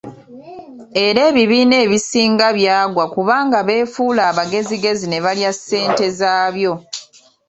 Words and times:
Era 1.05 1.21
ebibiina 1.31 1.75
ebisinga 1.85 2.47
byagwa 2.57 3.05
kubanga 3.13 3.57
beefuula 3.67 4.21
abagezigezi 4.31 5.05
ne 5.09 5.19
balya 5.25 5.51
ssente 5.57 6.05
zaabyo. 6.19 6.73